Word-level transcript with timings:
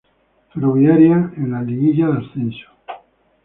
Ferroviaria, 0.51 1.31
en 1.37 1.51
la 1.51 1.61
liguilla 1.61 2.07
de 2.07 2.25
ascenso. 2.25 2.69